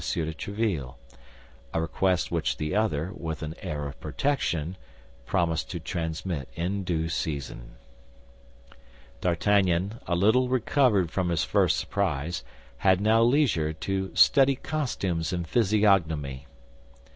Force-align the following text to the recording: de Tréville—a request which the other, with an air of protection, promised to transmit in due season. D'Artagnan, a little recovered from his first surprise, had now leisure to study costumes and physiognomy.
de 0.15 0.25
Tréville—a 0.33 1.79
request 1.79 2.31
which 2.31 2.57
the 2.57 2.73
other, 2.73 3.11
with 3.13 3.43
an 3.43 3.53
air 3.61 3.85
of 3.85 3.99
protection, 3.99 4.75
promised 5.27 5.69
to 5.69 5.79
transmit 5.79 6.49
in 6.55 6.83
due 6.83 7.07
season. 7.07 7.75
D'Artagnan, 9.21 9.99
a 10.07 10.15
little 10.15 10.49
recovered 10.49 11.11
from 11.11 11.29
his 11.29 11.43
first 11.43 11.77
surprise, 11.77 12.43
had 12.77 12.99
now 12.99 13.21
leisure 13.21 13.73
to 13.73 14.09
study 14.15 14.55
costumes 14.55 15.31
and 15.31 15.47
physiognomy. 15.47 16.47